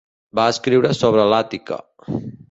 [0.37, 1.79] Va escriure sobre l'Àtica.